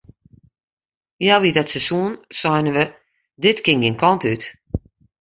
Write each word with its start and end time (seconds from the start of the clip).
Healwei 1.23 1.51
dat 1.57 1.69
seizoen 1.73 2.13
seinen 2.39 2.73
we 2.77 2.83
dit 3.43 3.57
kin 3.65 3.79
gjin 3.83 3.99
kant 4.01 4.23
út. 4.31 4.43